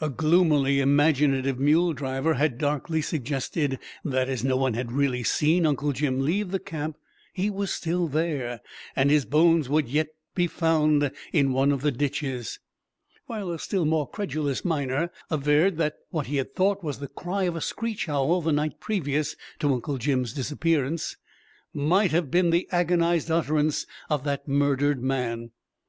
[0.00, 5.66] A gloomily imaginative mule driver had darkly suggested that, as no one had really seen
[5.66, 6.96] Uncle Jim leave the camp,
[7.32, 8.60] he was still there,
[8.94, 12.60] and his bones would yet be found in one of the ditches;
[13.26, 17.42] while a still more credulous miner averred that what he had thought was the cry
[17.42, 21.16] of a screech owl the night previous to Uncle Jim's disappearance,
[21.74, 25.50] might have been the agonized utterance of that murdered man.